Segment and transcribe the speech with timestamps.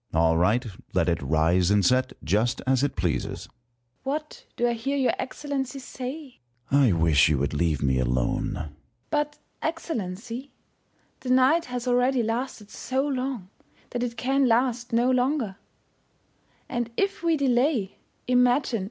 [0.11, 0.19] Sun.
[0.19, 0.65] All right.
[0.95, 3.43] Let it rise and set, just as it pleases.
[3.43, 3.55] First Hour.
[4.03, 6.39] What do I hear your Excellency say?
[6.71, 6.81] Sun.
[6.83, 8.53] I wish you would leave me alone.
[8.55, 8.69] First Hour.
[9.11, 10.49] But, Excellency,
[11.19, 13.49] the night has already lasted so long,
[13.91, 15.57] that it can last no longer;
[16.67, 18.79] and if we delay, imagine.